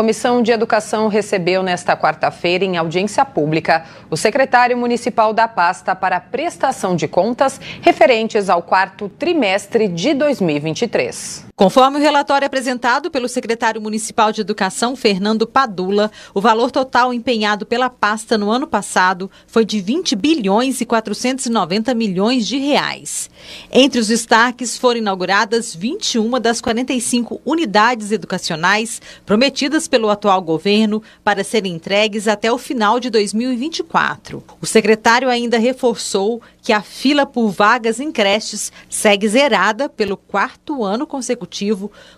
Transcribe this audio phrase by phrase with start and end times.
[0.00, 6.18] Comissão de Educação recebeu nesta quarta-feira, em audiência pública, o secretário municipal da pasta para
[6.18, 11.49] prestação de contas referentes ao quarto trimestre de 2023.
[11.60, 17.66] Conforme o relatório apresentado pelo secretário municipal de Educação, Fernando Padula, o valor total empenhado
[17.66, 23.28] pela pasta no ano passado foi de 20 bilhões e 490 milhões de reais.
[23.70, 31.44] Entre os destaques foram inauguradas 21 das 45 unidades educacionais prometidas pelo atual governo para
[31.44, 34.42] serem entregues até o final de 2024.
[34.62, 40.84] O secretário ainda reforçou que a fila por vagas em creches segue zerada pelo quarto
[40.84, 41.49] ano consecutivo,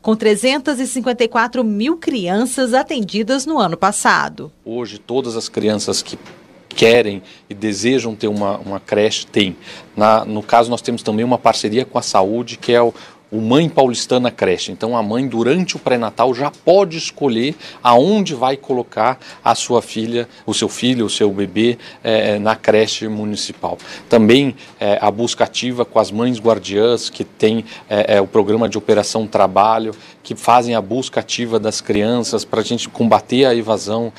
[0.00, 4.50] com 354 mil crianças atendidas no ano passado.
[4.64, 6.18] Hoje, todas as crianças que
[6.68, 9.56] querem e desejam ter uma, uma creche têm.
[9.96, 12.94] Na, no caso, nós temos também uma parceria com a saúde, que é o,
[13.30, 14.72] o Mãe Paulistana Creche.
[14.72, 20.28] Então a mãe, durante o pré-natal, já pode escolher aonde vai colocar a sua filha,
[20.46, 23.78] o seu filho, o seu bebê é, na creche municipal.
[24.08, 28.78] Também é, a busca ativa com as mães guardiãs, que tem é, o programa de
[28.78, 34.12] Operação Trabalho, que fazem a busca ativa das crianças para a gente combater a evasão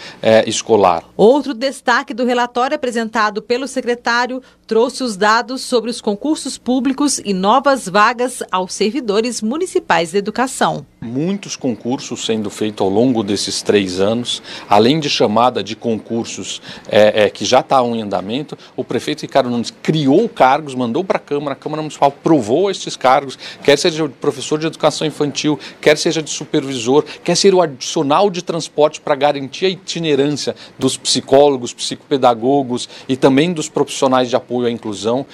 [0.47, 1.03] escolar.
[1.15, 7.33] Outro destaque do relatório apresentado pelo secretário trouxe os dados sobre os concursos públicos e
[7.33, 10.83] novas vagas ao serviço servidores municipais de educação.
[11.01, 17.23] Muitos concursos sendo feitos ao longo desses três anos, além de chamada de concursos é,
[17.23, 21.21] é, que já estavam em andamento, o prefeito Ricardo Nunes criou cargos, mandou para a
[21.21, 25.97] Câmara, a Câmara Municipal provou estes cargos, quer seja de professor de educação infantil, quer
[25.97, 31.71] seja de supervisor, quer ser o adicional de transporte para garantir a itinerância dos psicólogos,
[31.71, 35.25] psicopedagogos e também dos profissionais de apoio à inclusão.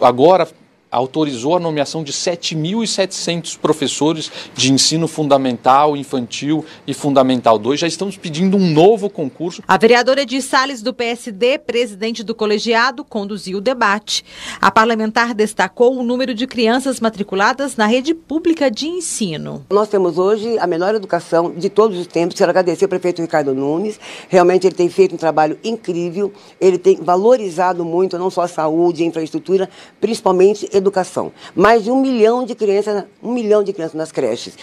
[0.00, 0.46] Agora,
[0.90, 7.80] autorizou a nomeação de 7.700 professores de ensino fundamental, infantil e fundamental 2.
[7.80, 9.62] Já estamos pedindo um novo concurso.
[9.68, 14.24] A vereadora Edith Salles, do PSD, presidente do colegiado, conduziu o debate.
[14.60, 19.64] A parlamentar destacou o número de crianças matriculadas na rede pública de ensino.
[19.70, 22.36] Nós temos hoje a melhor educação de todos os tempos.
[22.36, 24.00] Quero agradecer ao prefeito Ricardo Nunes.
[24.28, 26.32] Realmente ele tem feito um trabalho incrível.
[26.60, 29.68] Ele tem valorizado muito não só a saúde, a infraestrutura,
[30.00, 31.32] principalmente educação.
[31.54, 34.56] Mais de um milhão de crianças, um milhão de crianças nas creches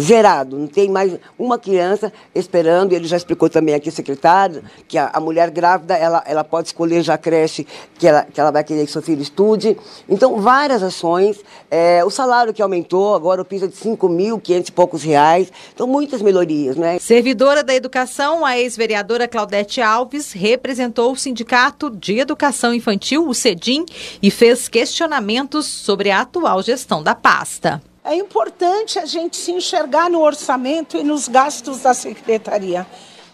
[0.00, 5.10] zerado, não tem mais uma criança esperando, ele já explicou também aqui, secretário, que a,
[5.12, 7.66] a, mulher grávida, ela, ela pode escolher já a creche
[7.98, 9.76] que ela, que ela vai querer que seu filho estude.
[10.08, 11.40] Então, várias ações,
[11.70, 15.86] é, o salário que aumentou, agora o piso é de 5.500 e poucos reais, então
[15.86, 16.98] muitas melhorias, né?
[16.98, 23.84] Servidora da Educação, a ex-vereadora Claudete Alves representou o Sindicato de Educação Infantil, o CEDIM,
[24.20, 30.10] e fez questionamentos sobre a atual gestão da pasta é importante a gente se enxergar
[30.10, 32.86] no orçamento e nos gastos da secretaria.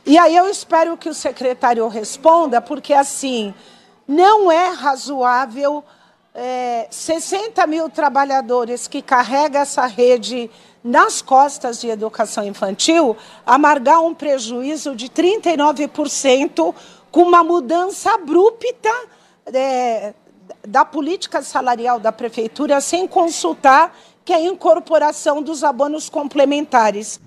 [0.07, 3.53] E aí eu espero que o secretário responda, porque assim,
[4.07, 5.85] não é razoável
[6.33, 10.49] é, 60 mil trabalhadores que carregam essa rede
[10.83, 16.75] nas costas de educação infantil amargar um prejuízo de 39%
[17.11, 18.89] com uma mudança abrupta
[19.53, 20.15] é,
[20.67, 23.95] da política salarial da prefeitura sem consultar
[24.25, 27.21] que é a incorporação dos abonos complementares.